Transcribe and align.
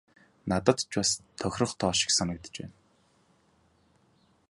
Надад 0.49 0.79
ч 0.91 0.93
бас 0.99 1.09
тохирох 1.39 1.71
тоо 1.79 1.91
шиг 1.99 2.11
санагдаж 2.13 2.55
байна. 2.59 2.73